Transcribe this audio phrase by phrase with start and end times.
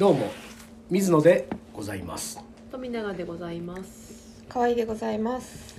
[0.00, 0.30] どうも
[0.88, 2.42] 水野でございます、
[2.72, 4.42] 富永でございます。
[4.48, 5.78] 可愛いでございます。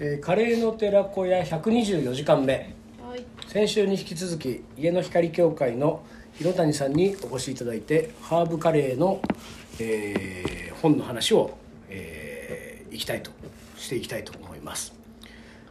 [0.00, 2.74] えーカレーの寺子屋124時間目
[3.06, 3.26] はい。
[3.46, 6.02] 先週に引き続き家の光協会の
[6.38, 9.20] 広谷さんにお越しいただいてハーブカレーの、
[9.78, 11.58] えー本の話を、
[11.90, 13.30] えーいきたいと
[13.76, 14.94] していきたいと思います、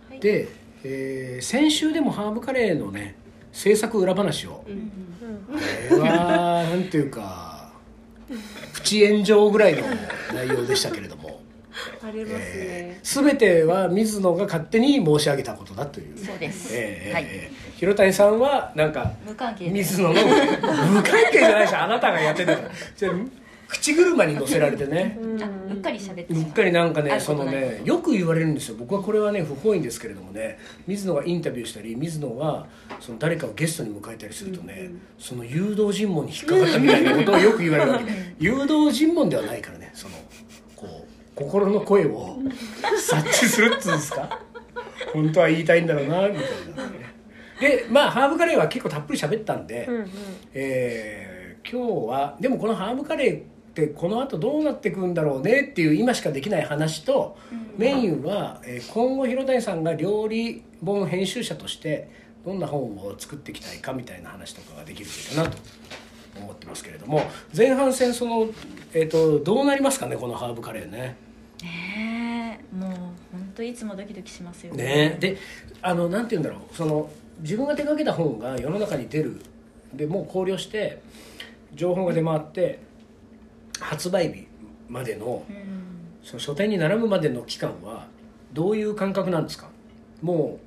[0.08, 0.50] はいで、
[0.84, 3.16] えー先週でもハーブカレーのね
[3.52, 4.92] 制作裏話を、うん
[5.48, 7.57] これはなんていうか
[8.74, 9.84] プチ炎上ぐらいの
[10.34, 11.42] 内容でしたけれども、
[12.04, 13.00] ありますえね。
[13.04, 16.70] ー、全ては水野が勝手に申し上げたことだというそうです。
[16.76, 17.26] えーはい。
[17.28, 19.70] えー広谷さんはなんか無関係で。
[19.70, 23.14] 水野の無関係じゃないしあなたがやってたからじゃあ
[23.68, 25.18] 口車に乗せられてね。
[25.22, 25.36] う
[25.74, 26.34] っかり喋って。
[26.34, 28.78] うっかりなんかねそのねよく言われるんですよ。
[28.80, 30.58] 僕はこれはね不本意ですけれどもね。
[30.88, 32.66] 水野がインタビューしたり水野が
[33.02, 38.06] その誰かをゲストに迎えたりするとね、その誘導尋問に引っかかったみたいなことをよく言われるわけ。
[38.40, 40.16] 誘導尋問ではないからねその
[40.76, 42.40] こう心の声を
[42.98, 44.40] 察知するっつうんですか。
[45.14, 46.44] 本当は言いたいんだろうなみたい
[46.76, 47.14] なね。
[47.60, 50.12] でまあハーブカレーは結構たっぷり喋ったんで、うんうん。
[50.54, 51.38] えー
[51.70, 53.42] 今日はでもこのハーブカレー
[53.84, 57.38] ってこの後どうなっていくんだろうねっていう今しかできない話と、
[57.78, 62.10] メインは、えー今後広谷さんが料理本編集者として
[62.46, 65.58] どんな本を作っていきたいかみたいな話とかができるといいかなと
[66.40, 67.22] 思ってますけれども
[67.56, 68.48] 前半戦その、
[68.94, 71.18] えー、とどうなりますかねこのハーブカレーね。
[71.62, 74.74] ねえ、もう本当いつもドキドキしますよ。
[74.74, 75.38] ねで
[75.82, 76.76] あのなんて言うんだろう。
[76.76, 79.42] その自分が手掛けた本が世の中に出る。
[79.94, 81.02] でもう考慮して
[81.74, 82.87] 情報が出回って
[83.80, 84.48] 発売日
[84.90, 85.84] までのうん。
[86.24, 88.08] その書店に並ぶまでの期間は
[88.52, 89.70] どういう感覚なんですか？
[90.22, 90.60] も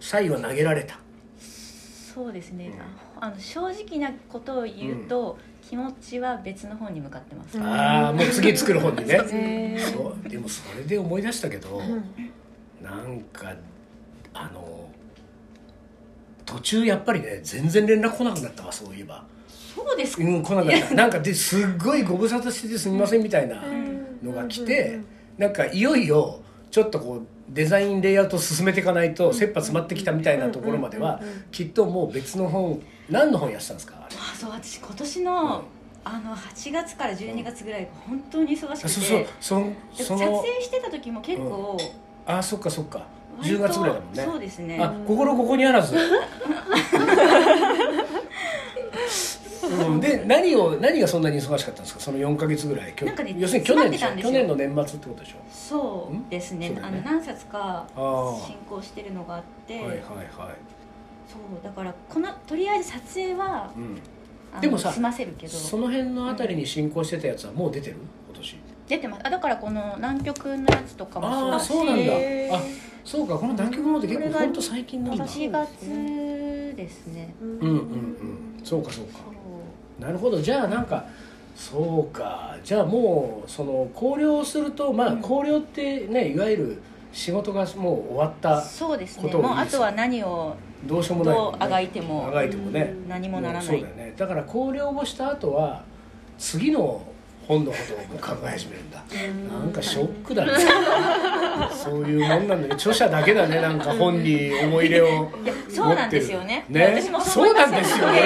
[0.00, 0.98] うサイは投げられた
[1.40, 2.72] そうですね。
[3.18, 7.58] あの正直なことを言うと、気持ちは別の方に向かってます。
[7.60, 11.80] ああもう次作る本にね そうでもそれで思い出したけど、
[12.82, 13.54] なんか
[14.34, 14.90] あの
[16.44, 19.24] 途中やっぱりね全然連絡来なくなったわそういえば。
[19.86, 20.24] そうですか？
[20.24, 20.94] うん、来なかった。
[20.96, 23.62] なんかですっごいご無沙汰しててすみませんみたいな
[24.22, 25.00] のが来て
[25.38, 31.20] なんかいよいよちょっとこうデザインレイアウト進めていかないと切羽詰まってきたみたいなところまでは
[31.52, 33.94] きっともう別の本何の本やってたんですか？
[34.04, 34.16] あれ。
[34.18, 35.62] あ、そう私今年の、
[36.04, 38.72] あの8月から12月ぐらいが本当に忙しくて。
[38.72, 39.04] あそう
[39.40, 41.76] そうそで撮影してた時も結構、
[42.26, 43.06] あそっかそっか。
[43.38, 44.22] 割と10月ぐらいだもんね。
[44.24, 44.78] そうですね。
[44.80, 45.94] あ心ここにあらず、
[49.66, 52.00] うん、で何を何がそんなに忙しかったんですか？
[52.00, 52.94] その4か月ぐらい。
[53.02, 55.36] なんかね要するに去年去年の年末ってことでしょ？
[55.50, 56.30] そう。
[56.30, 56.70] ですね。
[56.70, 57.86] ねあの何冊か
[58.46, 59.98] 進行してるのがあって、はいはいはい。
[61.28, 61.64] そう。
[61.64, 64.00] だからこのとりあえず撮影はうん。
[64.60, 65.52] でもさ済ませるけど。
[65.52, 67.96] その辺のあたりに進行してたやつはもう出てる？
[68.28, 68.56] 今年。
[68.88, 69.26] 出てます。
[69.26, 72.12] あだからこの南極のやつとかもああそうなんだ。
[72.56, 72.60] あ
[73.04, 73.36] そうか。
[73.36, 75.26] この南極のって結構これが本当最近なんだ。
[75.26, 77.34] 4月ですね。
[77.40, 77.68] うんうんうん。
[77.68, 78.90] うんそうか。
[78.90, 79.04] そう。
[79.06, 79.18] か
[79.98, 80.40] なるほど。
[80.40, 81.04] じゃあなんか
[81.56, 82.56] そうか。
[82.62, 85.20] じゃあもうその考慮をするとまあうん。
[85.20, 89.32] 考慮ってねいわゆる仕事がもう終わったそうですね。
[89.32, 90.54] もうあとは何を
[90.84, 91.34] どうしようもない。
[91.34, 92.94] どうあがいてもあがいてもね。
[93.08, 93.66] 何もならない。
[93.66, 94.14] そうだよね。
[94.16, 95.82] だから考慮をした後は
[96.38, 97.02] 次の
[97.48, 97.78] 本のこ
[98.10, 99.02] とを考え始めるんだ。
[99.58, 100.52] なんかショックだね。
[101.72, 102.68] そういうもんなんだね。
[102.72, 103.60] 著者だけだね。
[103.60, 105.30] なんか本に思い入れを
[105.70, 106.66] そうなんですよね。
[106.68, 107.00] ね。
[107.00, 108.20] 私もそうなんですよね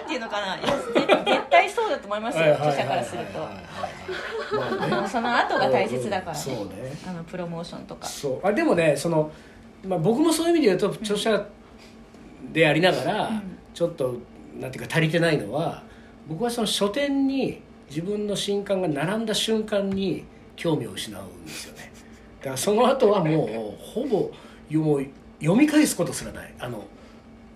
[0.00, 0.56] なんていうのかな。
[0.58, 0.92] いや絶
[1.24, 2.54] 絶対そうだと思いますよ。
[2.54, 5.08] 著者からすると。
[5.08, 6.42] その後が大切だからね。
[7.06, 8.06] あのプロモーションとか。
[8.06, 8.46] そう。
[8.46, 9.30] あでもねその、
[9.86, 11.46] まあ、僕もそういう意味で言うと著者
[12.52, 13.42] でありながら、うん。
[13.74, 14.16] ちょっと
[14.58, 15.82] なんていうか足りてないのは
[16.28, 20.24] 僕はその書店に自分の新刊が並んだ瞬間に
[20.56, 21.92] 興味を失うんですよね。
[22.40, 24.30] だからその後はもうほぼ
[24.78, 25.06] もう
[25.40, 26.54] 読み返すことすらない。
[26.58, 26.84] あの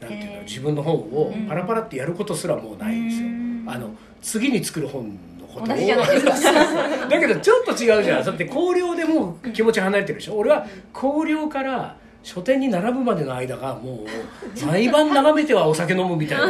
[0.04, 1.46] なんていうの自分の本をうん。
[1.46, 3.28] パラパラってやることすらもうないんですよ。
[3.28, 3.64] うん。
[3.66, 3.90] あの
[4.22, 5.08] 次に作る本
[5.40, 8.24] のこと だけどちょっと違うじゃん。
[8.24, 10.36] だって考慮でもう気持ち離れてるでしょ。
[10.36, 14.06] 俺は考慮から書店に並ぶまでの間がもう
[14.66, 16.48] 毎晩眺めてはお酒飲むみたいな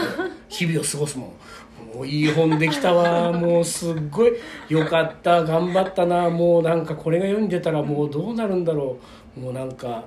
[0.49, 1.29] 日々を過ごすもん。
[1.95, 3.31] もういい本できたわ。
[3.35, 4.33] もうすっごい
[4.69, 5.45] よかった。
[5.45, 6.31] 頑張ったな。
[6.31, 8.97] もうなんかこれが世に出たらもうどうなるんだろ
[9.37, 9.41] う。
[9.41, 10.05] もうなんか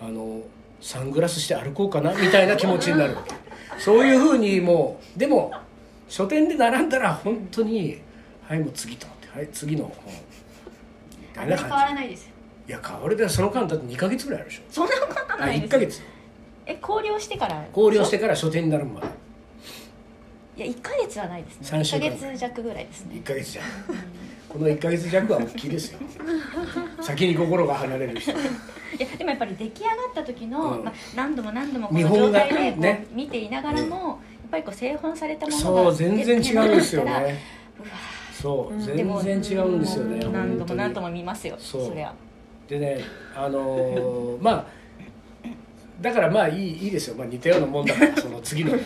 [0.00, 0.40] あの
[0.80, 3.16] サングラスして歩こうかなみたいな気持ちになる。
[3.78, 5.52] そういうふうにもうでも
[6.08, 8.00] 書店で並んだら本当に
[8.42, 10.14] はいもう次とはい次の本
[11.20, 12.32] みたいな変わら感ないですよ。
[12.66, 12.72] じ。
[12.72, 14.62] いや変わるでその間だって2か月ぐらいあるでしょ。
[14.70, 16.02] そんなことあ1ないですか月。
[16.66, 17.64] え考慮してから？
[17.72, 19.06] 考慮してから書店に並ぶまで。
[19.06, 19.10] い
[20.56, 21.60] いや1ヶ月はないですね。
[21.62, 22.06] 三週間。
[22.06, 23.14] 1ヶ月弱ぐらいですね。
[23.16, 23.64] 1ヶ月じゃん
[24.48, 25.98] この1ヶ月弱は大きいですよ。
[27.00, 28.32] 先に心が離れる人。
[28.32, 28.34] い
[28.98, 30.84] やでもやっぱり出来上がった時の、うん。
[30.84, 34.16] まあ、何度も何度もこの状態でこう、ね見ていながらも、やっ
[34.50, 37.38] ぱりこう製本されたものそうが全然違うんですよね。
[38.32, 38.80] そううん。
[38.80, 42.12] 全然違うんですよね何度も何度もも見ますよそりゃ。
[42.68, 43.00] でね
[43.34, 44.66] あのー まあ
[46.00, 48.82] だからまあいいいいですよ、まあ、似たようなもんだからその次のね。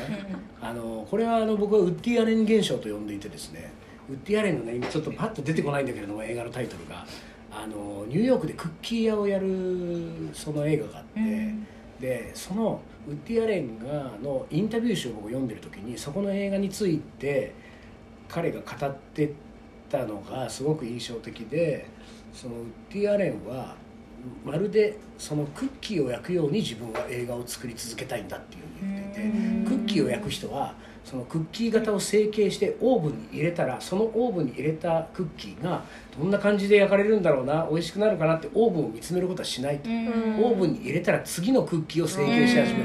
[0.63, 3.73] あのこれはあの僕はウッディ・アレン現象と呼んでいてですね
[4.13, 7.05] ウッディ・アレンのね今ちょっとパッと出てこないんだけれども映画のタイトルが。
[7.55, 9.47] あのニューヨークでクッキー屋をやる
[10.33, 11.67] その映画があって、うん。
[12.01, 17.53] でそのウッディ・アレンがのインタビュー集を僕読んでる時にそこの映画について
[18.29, 19.35] 彼が語って
[19.91, 21.87] たのがすごく印象的で
[22.33, 22.59] そのウ
[22.91, 23.77] ッディ・アレンは
[24.45, 29.65] まるでそのクッキーを焼くように自分は映画を作り続けたいんだっていうふうに言っていてうん。
[29.67, 30.75] クッキーを焼く人は
[31.05, 35.83] そのクッキー型を成形してオーブンに入れたらそのオーブンに入れたクッキーが
[36.17, 40.07] どんな感じで焼かれるんだろうな美味しくなるかなってオーブンを見つめることはしないと、うん。
[40.43, 42.85] オーブンに入れたら次のクッキーを成形し始め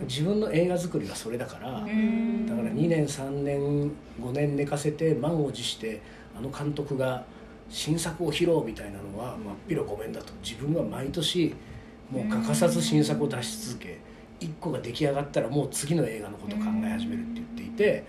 [0.00, 0.06] うん。
[0.06, 2.46] 自分の映画作りはそれだから、うん。
[2.46, 3.90] だから2年3年
[4.20, 6.02] 5年寝かせて満を持して
[6.36, 7.24] あの監督が
[7.70, 10.32] 新作を披露みたいなのは真っ広ごめんだと。
[10.42, 11.54] 自分は毎年
[12.10, 13.98] もう欠かさず新作を出し続け
[14.40, 18.04] 1個が出来上がったらもう次の映画のことを考え始めるって言っていて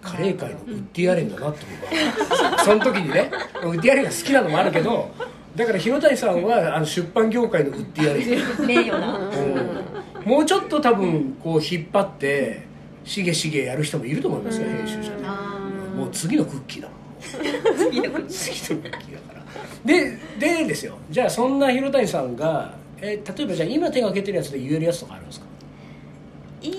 [0.00, 3.30] カレー界のウッディ・アレンだなって僕はその時にね
[3.62, 5.10] ウッディ・アレンが好きなのもあるけど
[5.58, 9.18] だから広谷さんはあの出版業界のウッディ・アレン名誉な。
[9.18, 10.24] うん。
[10.24, 12.62] もうちょっと多分こう引っ張って
[13.04, 15.24] しげしげやる人もいると思いますよ編集者で。
[15.24, 15.58] あ
[15.96, 16.98] もう次のクッキーだもん。
[17.76, 19.44] 次のクッ次のクッキーだから。
[19.84, 20.96] ででですよ。
[21.10, 25.46] じゃあそんな広谷さんが、えー例えばじゃあ今手がけてるやつで言えるやつとかあるんですか？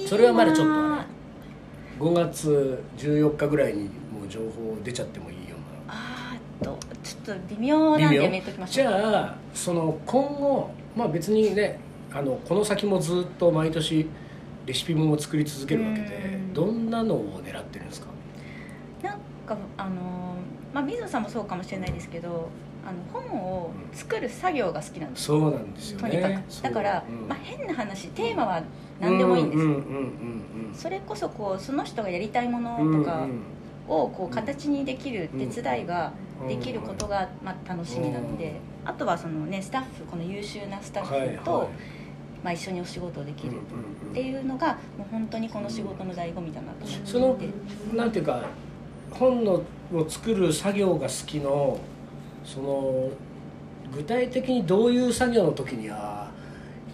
[0.07, 1.05] それはまだちょっとあ
[1.99, 3.89] 5月14日ぐらいにも
[4.25, 5.93] う情報出ちゃってもいいような。
[5.93, 8.93] あーっとちょっと微妙なんでやめときましじょう。
[8.93, 11.79] ゃあその今後まあ別にね
[12.13, 14.07] あのこの先もずっと毎年
[14.65, 16.53] レシピ本を作り続けるわけでうん。
[16.53, 18.07] どんなのを狙ってるんですか？
[19.03, 19.95] なんかあのー
[20.73, 22.49] まあ水野さんもそうかもしれないですけど
[22.85, 26.09] あの本を作る作業が好きなんですそうなんですよね。
[26.09, 26.61] とにかく。
[26.63, 27.27] だから、うん。
[27.27, 28.63] まあ、変な話テーマは
[28.99, 30.43] 何でもいいんですよ、うんうん
[30.73, 33.25] それこそこうその人がやりたいものうんとか
[33.87, 38.53] をこう形にできる手伝いがうんできることがまあ楽しみなので
[38.85, 41.69] あとはそのねスタッフこの優秀なスタッフと、はいはい。
[42.43, 43.55] まあ、一緒にお仕事をできる
[44.11, 47.05] っていうのがもう本当にこの仕事の醍醐味だなと思って。
[47.05, 47.37] その
[47.93, 48.43] なんていうか
[49.11, 49.61] 本の
[49.93, 51.77] を作る作業が好きの
[52.51, 53.09] その
[53.95, 56.31] 具体的にどういう作業の時には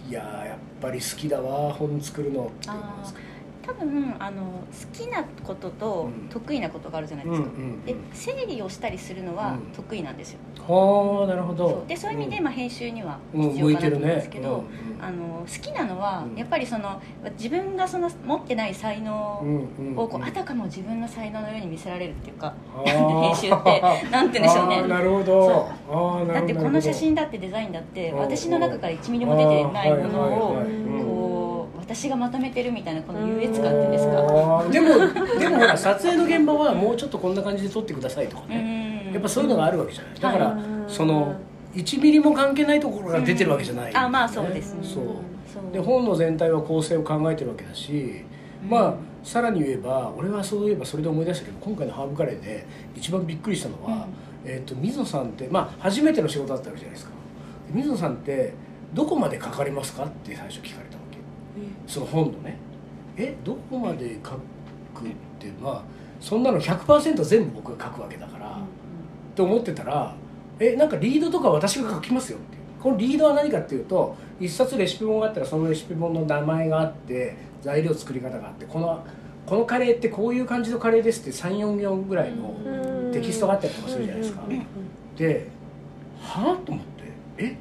[0.08, 3.20] いややっぱり好きだわ本作るのって思うんですか
[3.66, 4.58] 多分あの好
[4.92, 6.28] きなこととうん。
[6.28, 7.84] 得意なことがあるじゃないですか、うんうんうん。
[7.84, 9.60] で整理をしたりするのはうん。
[9.74, 11.68] 得意なんですよ、はあなるほど。
[11.68, 11.88] そう。
[11.88, 16.36] でそういう意味で、まあ、編集にはうん必要かなと思うんですけど、うん向いあの好きなのは、うん。
[16.36, 17.00] やっぱりその
[17.32, 19.44] 自分がその持ってない才能
[19.96, 22.54] をこうあたかも自分の才能のように見せられるっていうか、
[22.84, 24.82] 編集って なんて言うんでしょうね。
[24.88, 25.68] なるほど。
[26.32, 30.62] だってこの写真だってデザインだって私の中から1ミリも出てないものを
[31.86, 34.68] 私がまとめてるみたいなこの優越感っていうんですか？
[34.72, 39.12] でもでもほら撮影の現場はもうちょっとこんな感じで撮ってくださいとかね、うん。
[39.14, 40.14] やっぱそういうのがあるわけじゃない。
[40.18, 40.60] だから、はい。
[40.88, 41.36] その
[41.74, 43.96] 1ミリも関係ないところが出てるわけじゃない、うん。
[43.96, 45.04] あまあそうですそう。
[45.52, 45.72] そう。
[45.72, 48.24] で本の全体は構成を考えてるわけだし、
[48.64, 48.70] うん。
[48.70, 54.08] まあさらに言えば俺はそういえばそれで思い出したけど今回のハーブカレーで一番びっくりしたのは、
[54.44, 57.12] えー、と水野さんってまあ初めての仕事だったわけじゃないですか。
[57.70, 58.54] 水野さんって
[58.92, 60.04] どこまで書かれますか？
[60.04, 60.95] って最初聞かれた
[61.86, 62.58] その本のね。
[63.16, 64.40] えどこまで書くっ
[65.38, 65.82] てまあ
[66.20, 68.50] そんなの100%全部僕が書くわけだから、っ
[69.34, 70.14] て思ってたら
[70.58, 79.04] えなんかリードとか私が書きますよってこのリードは何かっていうと一冊レシピ本があったらそのレシピ本の名前があって材料作り方があってこの
[79.46, 82.96] このカレーってこういう感じのカレーですって34行ぐらいのうん。
[83.12, 84.42] テキストがあったりとかするじゃないですか。
[85.16, 85.48] で
[86.20, 87.04] はあと思って
[87.38, 87.56] え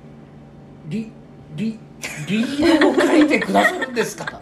[0.87, 1.11] リ
[1.55, 1.79] リ
[2.27, 4.41] リードを書いてくださるんですか？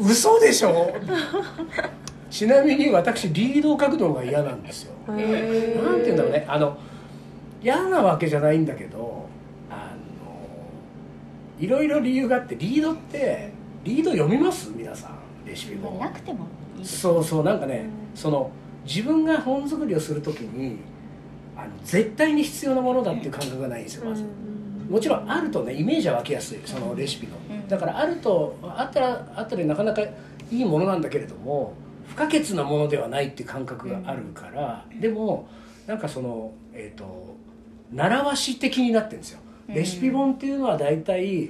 [0.00, 0.94] 嘘でしょ？
[2.30, 4.94] ちなみに私リードを書くのが嫌なんですよ。
[5.06, 6.44] なんて言うんだろうね。
[6.48, 6.78] あの
[7.62, 9.26] 嫌なわけじゃないんだけど
[9.70, 9.94] あ
[10.24, 13.52] のいろいろ理由があってリードって
[13.84, 14.70] リード読みます？
[14.74, 15.98] 皆さんレシピ本。
[15.98, 16.46] なくても
[16.82, 18.18] そうそうなんかね、うん。
[18.18, 18.50] その
[18.84, 20.78] 自分が本作りをするときに
[21.56, 24.24] あの絶対に必要なものだっていう感覚がないんですよまず、
[24.92, 27.34] もちろんあるとねイメージは湧きやすいそのレシピの、
[27.66, 30.10] だからあるとあったらあったでなかなかい
[30.50, 31.72] いものなんだけれども
[32.08, 35.48] 不可欠なものではないっていう感覚があるから、でも
[35.86, 37.36] なんかそのえっ、と
[37.90, 39.40] 習わし的になってるんですよ。
[39.68, 41.48] レシピ本っていうのは大体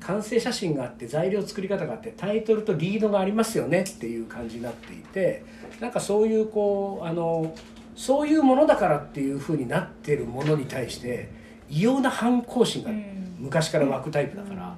[0.00, 5.44] 完成写真があって材料作り方があってタイトルとリードがありますよねっていう感じになっていて
[5.80, 7.54] なんかそういうこうあの
[7.94, 11.28] そういうものだからっていうふうになってるものに対して
[11.70, 12.90] 異様な反抗心が
[13.38, 14.74] 昔から湧くタイプだから、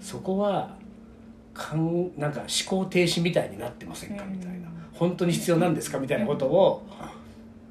[0.00, 0.76] そこは
[1.54, 4.68] かんなんか思考停止みたいになってませんかみたいな。
[4.94, 6.86] 本当に必要なんですかみたいなことを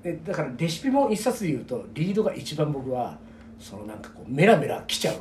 [0.03, 3.17] でだからレシピ本一冊で言うとリードが一番僕は
[3.59, 5.15] そのなんかこうメラメラ来ちゃう。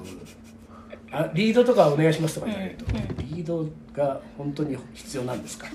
[1.13, 2.87] あリードとかお願いしますとかじゃないと、
[3.19, 5.67] リードが本当に必要なんですか？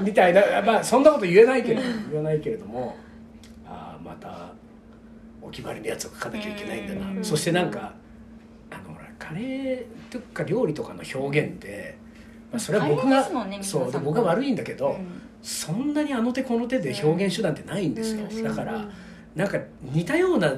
[0.00, 2.96] みたいなまあそんなこと言えないけれど言えないけれども
[3.66, 4.52] ああまた
[5.48, 7.24] お決まりのやつを書かなきゃいけないんだな、うん。
[7.24, 7.94] そしてなんか
[8.70, 11.98] あのほらカレーとか料理とかの表現って、
[12.52, 15.22] まあ、それは僕がねそうで僕が悪いんだけど、うん。
[15.42, 18.88] そんなにあの手この手で表現手段ってないんですよ、うんだから
[19.36, 20.52] なんか似たような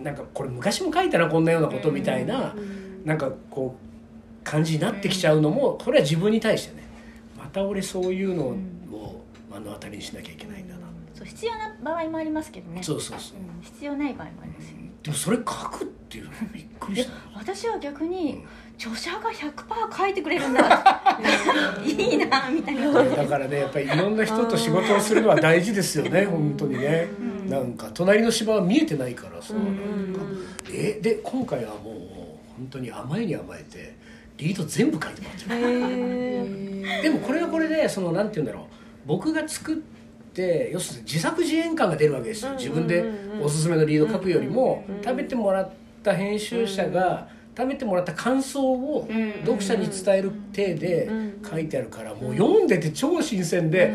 [0.00, 2.54] なんかこれ昔も書いたなこんなようなことみたいな、
[3.04, 6.84] なんかこう感じになってきちゃうのもこれは自分に対してね
[7.36, 8.56] また俺そういうのを
[9.52, 10.81] 目の当たりにしなきゃいけないんだな、
[11.14, 12.82] そう必要な場合もありますけどね。
[12.82, 13.38] そうそうそう。
[13.38, 14.76] うん必要ない場合もありますよ。
[14.78, 17.14] ねでもそれ書くっていうのびっくりでした。
[17.36, 18.44] 私は逆に
[18.78, 21.18] 著者が100%書いてくれるんだ
[21.84, 22.92] いいなみたいな。
[22.92, 27.50] だからねやっぱりいろんな人と仕事をするのは大事ですよね本当にね、うん。
[27.50, 29.60] なんか隣の芝は見えてないからさ、うん。
[29.60, 31.82] うんえで今回はもう
[32.56, 33.96] 本当に甘えに甘えて
[34.38, 35.56] リード全部書いてもらってる。
[35.56, 38.64] へえでもこれはこれでそのなんて言うんだろう。
[39.04, 39.76] 僕が作っ
[40.34, 42.50] て要するに自作自演感が出るわけですよ。
[42.52, 43.04] うん自分で
[43.42, 45.70] おすすめのリード書くよりもうん食べてもらっ
[46.02, 51.10] た編集者が食べてもらった感想をうん読者に伝える体で
[51.48, 53.92] 書いてあるからもう読んでて超新鮮で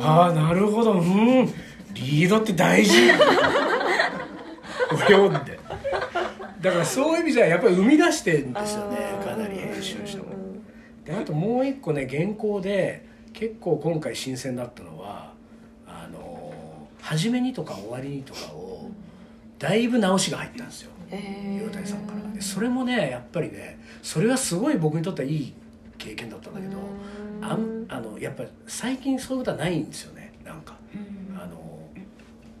[0.00, 1.46] ああなるほどうん。
[1.94, 2.92] リードって大事。
[5.08, 5.58] 読んで。
[6.60, 10.24] だからそういう意味じゃやっぱり生み出してるんですよねかなり編集者も。
[11.04, 15.32] であともう一個ね原稿で結構今回新鮮だったのは
[17.06, 18.90] 初めにとか終わりにとかを
[19.60, 20.90] だいぶ直しが入ったんですよ。
[21.08, 22.32] 岩谷さんから。
[22.32, 25.54] でそれもねやっぱりねそれはすごい僕にとってはいい
[25.98, 26.78] 経験だったんだけど
[27.40, 30.32] あんあのやっぱ最近そういうことはないんですよね。
[30.44, 30.76] なんか
[31.40, 31.54] あの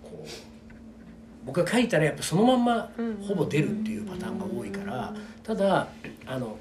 [0.02, 0.28] こう
[1.44, 2.88] 僕が書いたらやっぱそのまんま
[3.26, 5.12] ほぼ出るっていうパターンが多いから
[5.42, 5.88] ただ
[6.24, 6.56] あの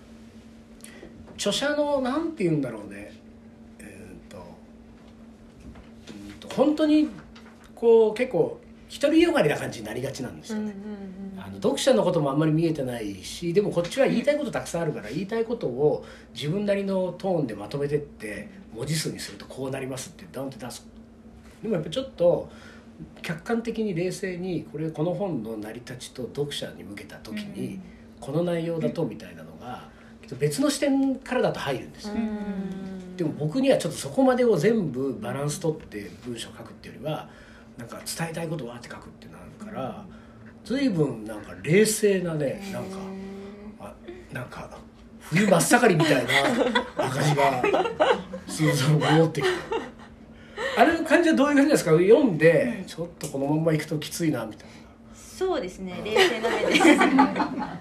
[1.35, 3.13] 著者のなんて言うんだろうね。
[3.77, 4.43] えーっと
[6.09, 7.09] うんと本当に
[7.85, 8.59] こう結構
[8.99, 10.73] 独りよがりな感じになりがちなんですよね、
[11.37, 20.87] あの読者のこともあんまり見えてないしでもこっちは言いたいことたくさんあるから言いたいことを自分なりのトーンでまとめてって文字数にするとこうなりますってドンって出す。
[21.61, 22.49] でもやっぱちょっと
[23.21, 27.79] 客観的に冷静にこれこの本の成り立ちと読者に向けた時に
[28.19, 29.89] この内容だとみたいなのが
[30.39, 32.15] 別の視点からだと入るんですよ、
[33.15, 37.29] でも僕にはちょっとそこまでを全部バランス取って文章を書くっていうよりは
[37.77, 40.05] なんか伝えたいことをわーって書くってなるから
[40.63, 42.97] 随分なんか冷静なねなんか
[43.79, 43.93] あ
[44.33, 44.69] なんか
[45.21, 46.31] 冬真っ盛りみたいな
[47.05, 47.61] 赤字が
[48.47, 49.53] すぐそ戻ってきて
[50.77, 51.91] あれの感じはどういう感じですか？
[51.91, 54.67] 読んでちょっとこのままいくときついなみたい
[55.15, 56.95] そうですね冷静な目で。
[57.15, 57.79] な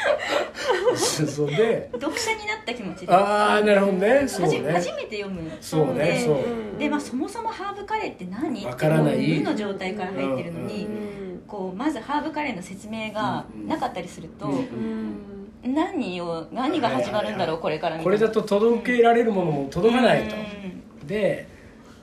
[0.96, 3.12] それで読者になった気持ちで。
[3.12, 4.26] ああなるほどね。
[4.26, 5.50] そう初ね初めて読む。
[5.60, 6.78] そうねでそう。
[6.78, 8.64] で、まあ、そもそもハーブカレーって何？
[8.66, 9.14] わからない。
[9.14, 15.16] ってもう無の状態から入ってるのに、うんこうまずハーブカレーの説明がなかったりすると、うん
[15.62, 20.36] 何を何が始まるんだろうこれからこれだと届けられるものも届かないと。
[20.36, 21.06] うん。
[21.06, 21.48] で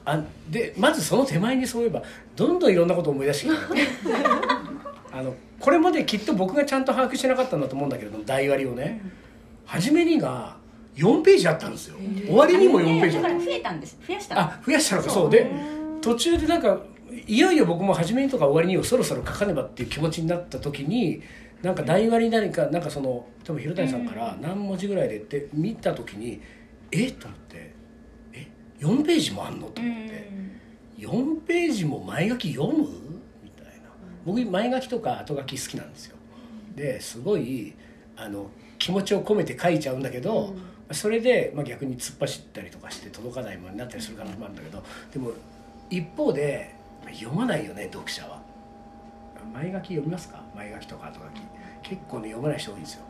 [0.05, 2.03] あでまずその手前にそういえば
[2.35, 4.17] どんどんいろんなことを思い出してきた
[5.17, 9.01] あのこれまできっと僕がちゃんと把握してなかったんだと思うんだけれども台割りをね
[9.65, 10.55] 初めにが
[10.95, 11.97] 4ページあったんですよ。
[12.25, 13.29] 終わりにも4ページあった。
[13.29, 13.97] だから増えたんです。
[14.07, 15.09] 増やしたあ増やしたのか。
[15.09, 15.23] そう。
[15.23, 15.31] そう。
[15.31, 15.51] で
[16.01, 16.79] 途中でなんか
[17.27, 21.21] いよいよ僕も初めにとか終わりにをそろそろ書かねばっていう気持ちになった時に
[21.61, 26.41] なんか台割り何かなんかその多分広谷さんから何文字ぐらいでって見た時に
[26.91, 27.73] えっと思って
[28.33, 28.47] え
[28.79, 30.29] 4ページもあんのとう思って
[30.99, 31.03] ん。
[31.03, 32.87] 4ページも前書き読む？
[34.27, 36.17] 僕前書きとか後書き好きなんですよ。
[36.75, 37.73] ですごい
[38.17, 40.53] あの気持ちを込めて書いちゃうんだけど、
[40.91, 45.31] それで、まあ、逆に突っ走ったりとかして届かないものになったりする可能性もあるんだけどでも
[45.89, 46.75] 一方で
[47.13, 48.41] 読まないよね読者は。
[49.53, 50.43] 前書き読みますか？
[50.55, 51.41] 前書きとか後書き。
[51.89, 53.03] 結構ね読まない人多いんですよ。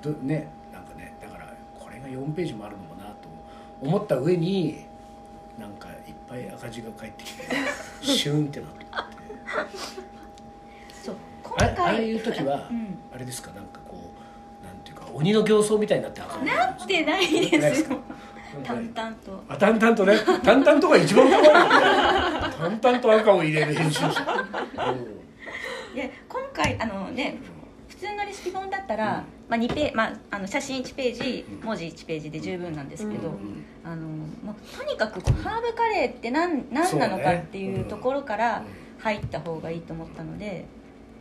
[0.00, 3.28] どねなんかねだからこれが4ページもあるのもなと
[3.82, 4.86] 思った上に
[5.58, 7.42] なんかいっぱい赤字が返ってきて
[8.00, 8.86] シュンってなって
[11.58, 12.98] あああいう時は、うん。
[13.14, 13.50] あれですか？
[13.52, 14.14] なんかこ
[14.62, 17.98] うなんていうか鬼の形相みたいになって赤字なってないですよ。
[18.64, 19.44] 淡々々と。
[19.48, 20.14] あ淡々とね。
[20.42, 21.58] 淡々とが一番怖いよね。
[22.58, 24.12] 淡々と赤を入れる編集者、
[25.94, 27.38] で今回あのね
[27.88, 31.66] 普通のレシピ本だったら、まあ、2ペまあ、あの写真1ページうん。
[31.66, 33.34] 文字1ページで十分なんですけど、うん。
[33.34, 33.64] うん。
[33.84, 38.62] あのもうとにかくこうハーブカレーって何何なのかっていうところから
[38.98, 40.66] 入った方がいいと思ったので。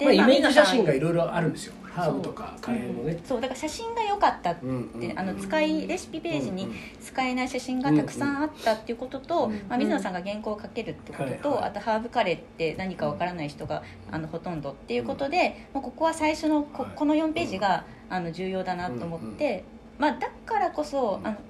[0.03, 1.73] まあ、イメージ写真がいいろいろあるんですよ。
[1.93, 3.19] ハーブとかカレーのね。
[3.25, 16.91] そうだから写真が良かったって、うんうんうんあの使いレシピページにうんうん使えない写真がたくさんあったっていうことと、うんまあ、水野さんが原稿をかけるってことと、はいはいあとハーブカレーって何かわからない人があのほとんどっていうことで、もうここは最初のこはい。
[16.95, 19.63] この4ページがあの重要だなと思って、
[19.99, 21.41] まあ、だからこそあのほ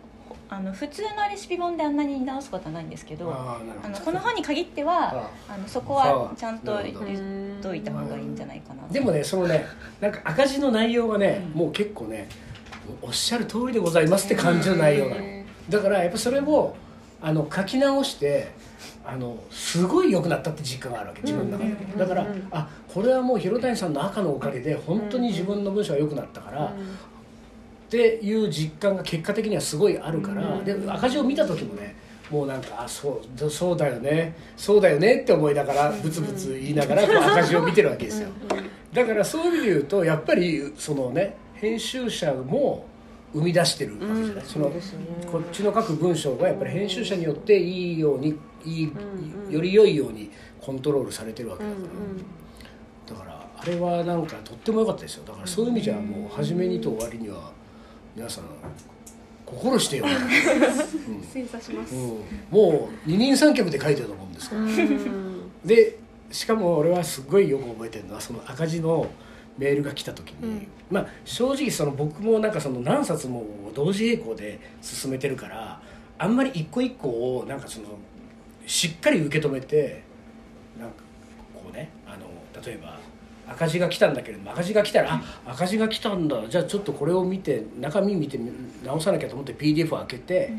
[0.54, 9.66] あの普通のレシピ本であんなに直すことはないんですけどあのこの本に限ってはああのそこはちゃんと言っといた方がいいんじゃないかなでもねそのね
[10.02, 11.60] なんか赤字の内容がね、うん。
[11.62, 12.28] もう結構ね
[13.02, 15.22] おっしゃる通りでございますって感じの内容なの、
[15.70, 16.76] だからやっぱそれを
[17.22, 18.52] あの書き直して
[19.06, 26.74] あのすごい良くなったって実感があるわけ自分の中で、うんだから、うんあこれはもう広谷さんの赤のおかげで本当に自分の文章が良くなったから、
[27.92, 30.64] っていう実感が結果的にはすごいあるから、うん。
[30.64, 31.94] で赤字を見た時もね
[32.30, 38.30] もうなんかあそうそうだよねそうだよねって思いながらブツブツ言いながらこう赤字を見てるわけですよ、
[38.94, 42.86] だからそういう意味で言うとやっぱりそのね編集者も
[43.34, 44.42] 生み出してるわけじゃない、うん。
[44.42, 44.82] そのね。
[45.30, 48.94] こっちの書く文章がやっぱり編集者によっていいようにいい、
[49.50, 50.32] より良いように
[50.62, 51.68] コントロールされてるわけう
[53.06, 55.26] だから、だからあれはなんかとっても良かったですよ。
[55.26, 57.52] だからそういう意味じゃもう初めにと終わりには
[58.16, 58.44] 皆さん
[59.46, 60.06] 心してよ、
[62.50, 65.52] もう二人三脚で書いてると思うんですから、うん。
[65.66, 66.00] で
[66.32, 69.08] しかも俺はすごいよく覚えてるのはその赤字の
[69.58, 70.68] メールが来た時に、うん。
[70.90, 73.44] まあ正直その僕もなんかその何冊も
[73.76, 75.82] 同時並行で進めてるから
[76.18, 77.88] あんまり一個一個をなんかその
[78.66, 80.04] しっかり受け止めて
[80.80, 80.96] なんか
[81.54, 82.28] こうねあの
[82.66, 83.00] 例えば
[83.52, 86.42] 赤字が来たんだけれども赤字が来たらあ赤字が来たんだ。
[86.50, 88.40] じゃあちょっとこれを見て中身見て
[88.84, 90.54] 直さなきゃと思って PDF を開けて、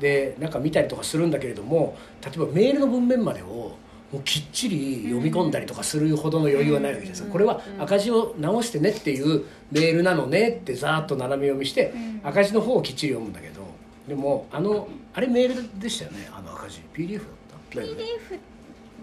[0.00, 3.76] でなんか見たりとかするんだけれども例えばメールの文面までを
[4.12, 12.20] もうきっちり読み込んだりとかするほどの余裕はないわけですこれは赤字を直してねっていうメールなのねってざーっと斜め読みして、うん。
[12.24, 13.62] 赤字の方をきっちり読むんだけど
[14.08, 16.80] でもあのあれメールでしたよねあの赤字。
[16.92, 17.26] PDF だっ
[17.70, 18.38] た PDF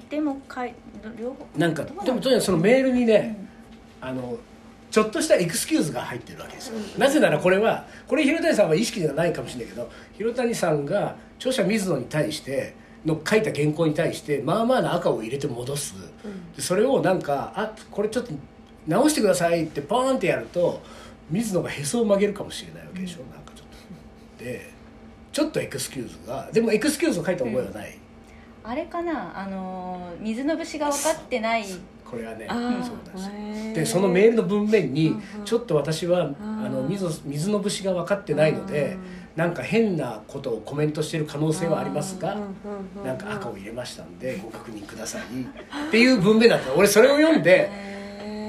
[0.09, 0.73] でもかい
[1.19, 3.47] 両方なんかでもとにかくそのメールにね、
[3.99, 4.37] あの
[4.89, 6.99] ちょっとしたエクスキューズが入ってるわけですよ、うん。
[6.99, 12.73] なぜならこれはこれ広谷さんは意識ではないかもしれないけど広谷さんが著者水野に対して
[13.05, 15.95] の書いた原稿に対してまあまあな赤を入れて戻す。
[16.55, 18.31] でそれをなんかあこれちょっと
[18.87, 20.81] 直してくださいってポーンってやると
[21.29, 23.67] 水野がへそを曲げるかもしれないわけでしょ、なんかちょっ
[24.37, 24.43] と。
[24.45, 24.71] で
[25.33, 27.97] ちょっとエクスキューズがでもエクスキューズを書いた覚えはない、
[28.67, 29.39] あれかな？
[29.39, 31.65] あのー水野節が分かってない。
[32.03, 36.69] これはねそうなんですでそのメールの文面にちょっと私はあー。
[36.69, 38.97] の水水の節が分かってないので
[39.35, 42.37] なんか変なことをコメントしてる可能性はありますが
[42.97, 45.21] うんなんか赤を入れましたんでご確認ください。
[45.21, 46.73] っていう文面だった。
[46.73, 47.69] 俺それを読んで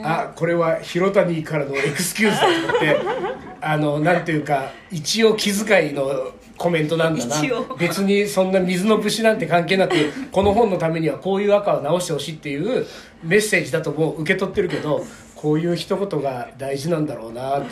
[0.04, 7.36] あこれは広谷からのエクスキューズだと思ってあのなんていうか一応気遣いのコメントなんだな。
[7.78, 9.94] 別にそんな水の節なんて関係なく
[10.32, 12.86] この本のためにはこういう赤を直してほしいっていう
[13.22, 15.04] メッセージだともう受け取ってるけど
[15.36, 17.64] こういう一言が大事なんだろうなと思っ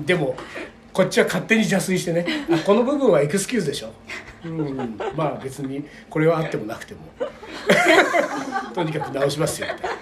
[0.00, 0.14] て。
[0.14, 0.36] でも
[0.92, 2.26] こっちは勝手に邪推してね。
[2.50, 3.92] あこの部分はエクスキューズでしょ。
[4.44, 4.98] うん。
[5.16, 7.00] まあ別にこれはあってもなくても。
[8.74, 9.68] とにかく直しますよ。
[9.74, 9.98] みたいな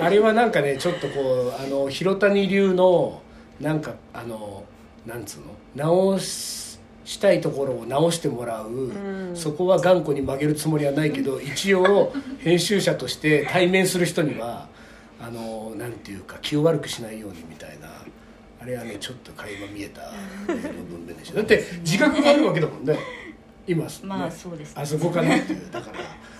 [0.00, 3.22] あれはなんかねちょっとこうあの広谷流の
[3.60, 4.64] なんかあの
[5.06, 5.46] なんつうの？
[5.76, 9.36] 直ししたいところを直してもらう、ん。
[9.36, 14.68] そこは頑固に曲げるつもりはないけど一応編集者として対面する人には
[15.20, 17.88] あのなんていうか気を悪くしないようにみたいな
[18.60, 20.00] あれはねちょっと垣間見えた
[20.48, 21.36] 文面でした。
[21.36, 22.98] だって自覚があるわけだもんね。
[23.66, 24.82] 今、まあねそうですね。
[24.82, 25.70] あそこかなっていう。
[25.70, 25.98] だから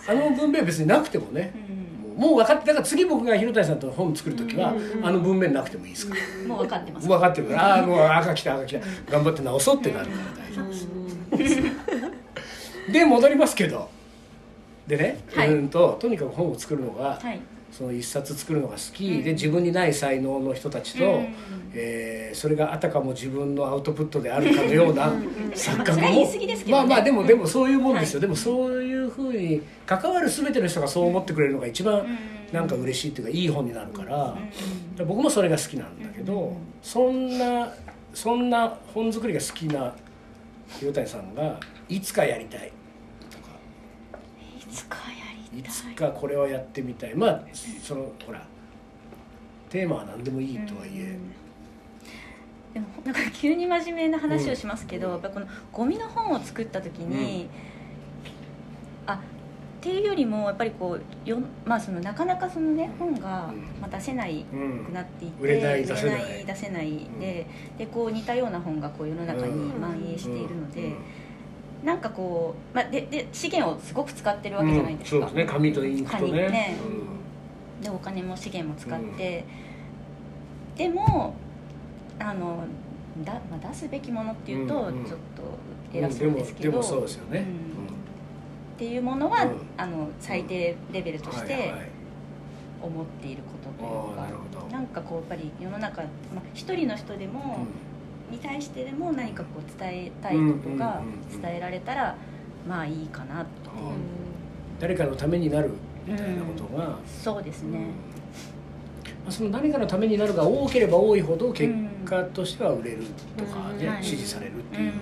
[0.09, 1.84] あの文面は別になくてもね、うん
[2.16, 5.07] もうもう分かってだから次僕が広谷さんと本作る時は、うんうんうん。
[5.07, 7.09] あの文面なくてもいいですから、もう分かってます。
[7.09, 9.12] もう分かってるからああもう赤来た赤来た。
[9.12, 10.62] 頑張って直そうってなるから大丈
[11.33, 11.59] 夫です、
[12.92, 13.88] で戻りますけど。
[14.87, 15.50] でね、はい。
[15.50, 17.40] うんととにかく本を作るのがはい。
[17.72, 21.35] その一冊作るのが好き、で自分にない才能の人たちと、うん
[21.74, 25.07] えーそれがあたかも自分のアウトプットであるかのような
[25.53, 26.87] 錯覚それは言い過ぎですけどね。
[26.88, 32.07] まあまあでもでもそういうもんですよ、でもそういうふうに関わる全ての人がそう思ってくれるのが一番
[32.53, 34.37] なんか嬉しいっていうかいい本になるから、
[35.05, 37.73] 僕もそれが好きなんだけど、そんな
[38.12, 39.95] そんな本作りが好きな
[40.79, 42.73] 広谷さんがいつかやりたい
[43.31, 43.45] とか。
[44.57, 45.03] いつかや
[45.53, 45.73] りいたい。
[45.73, 47.14] つかこれはやってみたい。
[47.14, 47.43] まあ
[47.83, 48.47] そのほら
[49.69, 51.19] テーマは何でもいいとはいえ、
[52.75, 57.49] でもなんか急に真面目な話をしますけど、やっぱこのゴミの本を作った時に、
[59.07, 63.59] あっていうよりもやっぱりこうよ、まあ、そのなかなかそのね本がうん。
[63.81, 66.45] まあ出せないうんくなっていて、売れない出せない。
[66.47, 67.07] 出せない。
[67.21, 70.87] ででこう似たような本がこう世の中に蔓延しているので、う
[71.85, 71.87] ん。
[71.87, 75.23] なんかこう、まあ、でで資源をすごく使ってるわけじゃないですか、うん。
[75.25, 75.53] そうですね。
[75.53, 76.49] 紙とインクと紙ね。
[76.49, 76.77] ね
[77.83, 79.45] でお金も資源も使って、
[80.77, 81.35] でも
[82.19, 82.64] あの
[83.23, 84.95] だ、まあ、出すべきものっていうとちょっうん。
[84.95, 85.14] うんと
[85.93, 87.63] 偉そうですけど、でもそうですよね、うん
[88.75, 89.51] っていうものは、うん。
[89.77, 91.89] あの最低レベルとしてはいはい。
[92.83, 94.67] 思っていることというか、ああなるほど。
[94.73, 96.09] なんかこうやっぱり世の中、ま
[96.39, 97.59] あ、一人の人でも、
[98.31, 101.43] に対してでも何かこう伝えたいことがうんうんうんうん。
[101.43, 102.15] 伝えられたら
[102.69, 103.85] まあいいかなってう。
[103.85, 103.95] んいう、
[104.81, 105.71] 誰かのためになる
[106.07, 111.73] みたいなことが、そうですね、まあ、その何かのためになるが多ければ多いほど結
[112.05, 112.99] 果としては売れる
[113.37, 113.95] とかね、うん。
[113.95, 114.05] はい。
[114.05, 114.85] 支持されるってうん。
[114.85, 114.93] いう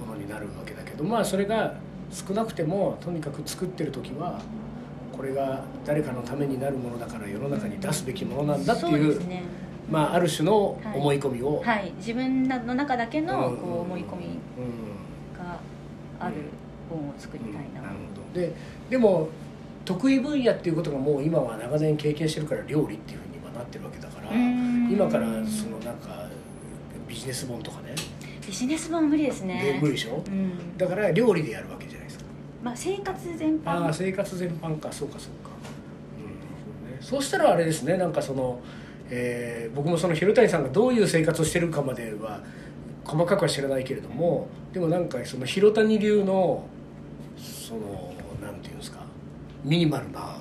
[0.00, 1.74] ものになるわけだけどまあそれが
[2.12, 4.40] 少なくてもとにかく作ってる時は
[5.16, 9.42] これが誰かのためになるものだから世の中に出すべきものなんだっていうね。
[9.90, 11.92] まあある種の思い込みを、はい。
[11.96, 13.56] 自分の中だけのうん。
[13.56, 15.58] こう思い込みうんが
[16.20, 16.34] ある
[16.88, 18.40] 本を作りたいな、なるほど。
[18.40, 18.52] で
[18.88, 19.28] でも
[19.84, 24.90] 得意分野っていうことがもう今は長年経験してるから料理っていうふうに今なってるわけだからうん。
[24.90, 26.28] 今からそのなんか
[27.08, 27.94] ビジネス本とかね。
[28.46, 30.22] ビジネス本は無理ですでね無理でしょ？
[30.26, 30.76] うん。
[30.78, 32.01] だから料理でやるわけじゃない
[32.62, 34.92] まあ、生活全ああ般生活全般か。
[34.92, 35.50] そうかそうか、
[36.18, 36.28] うん
[36.62, 37.96] そうね、そうしたらあれですね。
[37.96, 38.60] なんかその、
[39.10, 42.40] えー僕もその広谷さんがどういう生活をしてるかまでは
[43.04, 46.64] 細かくは知らないけれどもでもなんかその広谷流の
[47.38, 48.98] そのなんていうんですか
[49.64, 50.36] ミニマルな。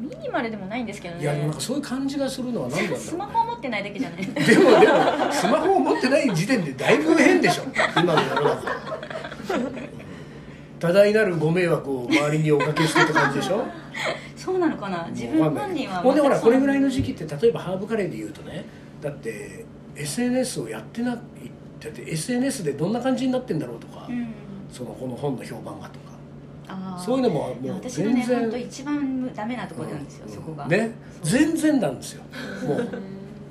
[0.00, 1.22] ミニマルでもないんですけどね。
[1.22, 4.26] いやなんかそういう感じがするのは何なんだろう、ね、 スマホを持ってないだけじゃない。
[4.26, 7.62] でもでもスマホを持ってない時点でだいぶ変でしょ。
[7.96, 8.91] 今の世の中
[10.82, 13.64] 多大なるご迷惑を周りにおかけしてって感じでしょ？
[14.34, 15.06] そうなのかな？
[15.12, 18.64] 自分本人はほんでほらこれぐらいの時期期って例えばハーブカレーで言うとね
[19.00, 19.64] だって
[19.94, 21.16] SNS をやってない
[21.78, 24.26] だって SNS でどんな感じになってんだろうとか、うん。
[24.72, 26.12] そのこの本の評判がとか。
[26.98, 30.92] そういうのももう私のね全然本当一番ダメなところなんですよ、そこが、ね
[31.22, 32.22] 全然なんですよ。
[32.66, 32.88] もう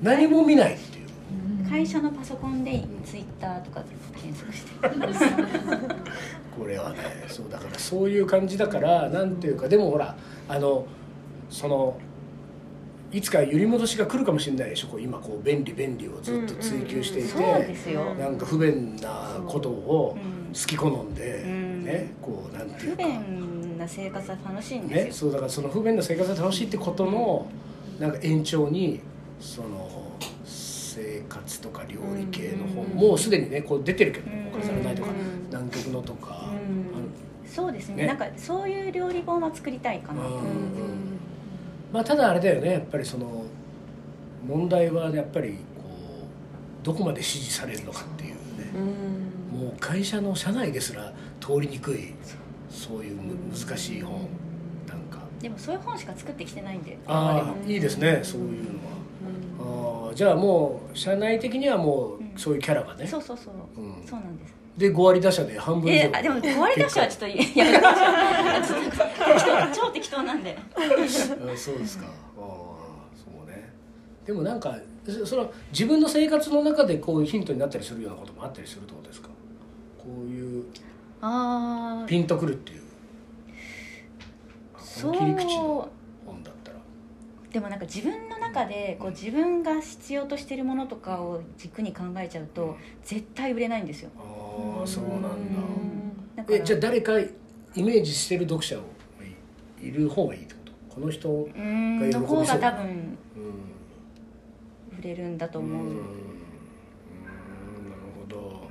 [0.02, 1.70] 何も見ないっていう。
[1.70, 3.82] 会社のパソコンでツイッターとか
[4.22, 4.72] 検索して。
[6.58, 10.16] これはねそうだからそういう感じだからなんていうかでもほら
[10.50, 10.86] あの
[11.50, 11.98] その
[13.12, 20.42] いつか揺り戻しが来るかもしれないでしょこう今こう便利便利をずっと追求していて、なんか不便なことをうん。
[20.54, 21.84] 好き好んで、うん。
[21.86, 27.48] ねこうなんていう不か、便な生活は楽しいんね、ですよ、そうだからその不便な生活が楽しいってことの
[28.00, 29.00] なんか延長に
[29.40, 30.01] その
[30.96, 35.16] 生活とか料理系の本、うんもうすでにねこう出てるけどうん「岡されない」とかうん
[35.50, 37.96] 「南極の」とか、うんそうですね。
[37.98, 38.08] ね。
[38.08, 40.22] なんかそういう料理本は作りたいかな。
[40.22, 41.20] と、うん
[41.92, 43.44] まあただあれだよねやっぱりその
[44.48, 45.84] 問題はやっぱりこ
[46.82, 48.38] うどこまで支持されるのかっていうね。
[49.52, 52.14] もう会社の社内ですら通りにくい
[52.70, 53.04] そう。
[53.04, 54.14] いうむ難しい本
[54.88, 55.20] なんか。
[55.42, 56.98] でもそういう本しか作ってきてないんで。
[57.06, 58.92] ああいいですねそういうのは。
[59.60, 64.06] ああじゃあもう社内的にはもうそういうキャラがね、そうそうそう、うん。
[64.06, 64.54] そうなんです。
[64.78, 66.04] で5割打者で半分以上。
[66.06, 70.58] えあでも5割出しはちょっとやめてくださいちょっと適当超適当なんで。
[70.58, 70.80] あ
[71.58, 72.42] そうですか、ああ
[73.16, 73.74] そうね。
[74.26, 79.30] でもなんかそその自分の生活の中でこういうヒントになったりするようなこともあったりするってことですか？
[79.98, 80.66] こういう
[81.22, 82.82] ああピンとくるっていう。
[84.80, 85.90] そ切り口の
[87.52, 94.10] でもなんか自分の中でこう自分が必要としてるものとかを軸に考えちゃうと絶対売れないんですよ。
[94.18, 96.46] ああそうなんだ。
[96.50, 97.30] えじゃあ誰かイ
[97.76, 98.84] メージしてる読者を
[99.82, 100.72] いいる方がいいってこと？
[100.96, 101.50] この人う。
[101.50, 102.10] ーん。
[102.10, 103.40] の方が多分う
[104.94, 105.96] ん売れるんだとうん思う、うん。
[105.96, 106.06] なる
[108.18, 108.70] ほど。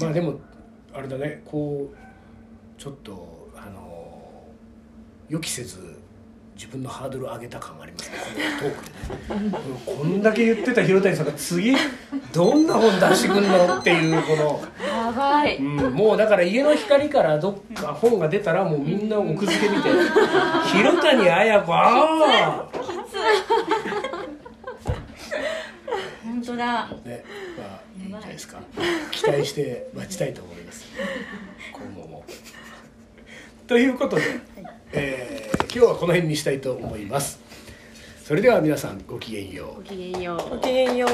[0.00, 0.38] まあでも
[0.94, 1.42] あれだね。
[1.44, 1.96] こう
[2.80, 3.45] ちょっと
[5.28, 5.96] 予期せず
[6.56, 8.16] 自分のハードル上げた感がありますね
[8.58, 8.90] このトークで
[9.34, 9.58] ね
[9.88, 11.76] うんこんだけ言ってた広谷さんが次
[12.32, 14.62] どんな本出してくんのっていうこの。
[14.86, 19.90] やばいうん、もうだから家の光からどっか本が出たらもうみんな奥付け見て
[20.72, 22.68] 「広谷綾子ああ!
[26.24, 27.24] 」本当だね
[27.56, 28.58] まあいいんじゃないですか
[29.10, 30.86] 期待して待ちたいと思います
[31.72, 32.24] 今後も。
[33.66, 34.22] ということで、
[34.92, 37.38] えー今日はこの辺にしたいと思います。
[38.24, 39.82] それでは皆さんごきげんようご。
[39.82, 41.10] きげんようごきげんよう